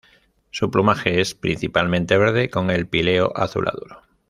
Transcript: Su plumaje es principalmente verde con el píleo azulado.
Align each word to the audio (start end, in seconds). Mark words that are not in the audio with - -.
Su 0.49 0.71
plumaje 0.71 1.21
es 1.21 1.35
principalmente 1.35 2.17
verde 2.17 2.49
con 2.49 2.71
el 2.71 2.87
píleo 2.87 3.33
azulado. 3.37 3.85